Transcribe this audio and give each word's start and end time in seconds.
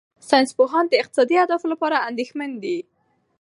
ساینسپوهان 0.29 0.85
د 0.87 0.93
اقتصادي 1.01 1.35
اهدافو 1.39 1.67
لپاره 1.73 2.03
اندېښمن 2.09 2.51
دي. 2.63 2.77